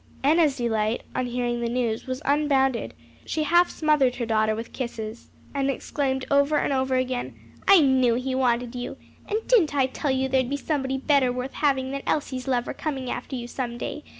[0.23, 5.29] Enna's delight on hearing the news was unbounded; she half smothered her daughter with kisses,
[5.53, 7.35] and exclaimed over and over again,
[7.67, 8.97] "I knew he wanted you!
[9.29, 13.11] And didn't I tell you there'd be somebody better worth having than Elsie's lover coming
[13.11, 14.03] after you some day?